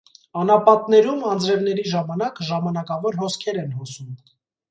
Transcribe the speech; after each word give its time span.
Անապատներում, 0.43 1.19
անձրևների 1.33 1.83
ժամանակ, 1.91 2.41
ժամանակավոր 2.49 3.21
հոսքեր 3.25 3.63
են 3.65 3.79
հոսում։ 3.83 4.11